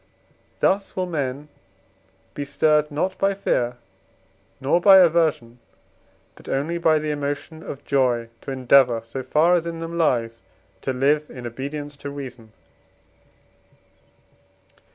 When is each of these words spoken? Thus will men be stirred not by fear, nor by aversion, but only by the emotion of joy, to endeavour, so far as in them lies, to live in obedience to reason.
Thus 0.61 0.95
will 0.95 1.05
men 1.05 1.47
be 2.33 2.43
stirred 2.43 2.89
not 2.89 3.19
by 3.19 3.35
fear, 3.35 3.77
nor 4.59 4.81
by 4.81 4.97
aversion, 4.97 5.59
but 6.33 6.49
only 6.49 6.79
by 6.79 6.97
the 6.97 7.11
emotion 7.11 7.61
of 7.61 7.85
joy, 7.85 8.29
to 8.41 8.49
endeavour, 8.49 9.01
so 9.03 9.21
far 9.21 9.53
as 9.53 9.67
in 9.67 9.79
them 9.79 9.99
lies, 9.99 10.41
to 10.81 10.91
live 10.91 11.29
in 11.29 11.45
obedience 11.45 11.95
to 11.97 12.09
reason. 12.09 12.51